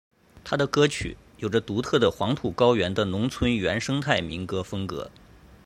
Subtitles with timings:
[0.43, 5.11] 他的歌曲有着独特的黄土高原的农村原生态民歌风格。